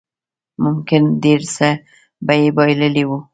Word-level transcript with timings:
ممکن 0.63 1.03
ډېر 1.23 1.41
څه 1.55 1.67
به 2.25 2.33
يې 2.41 2.49
بايللي 2.57 3.03
وو. 3.09 3.19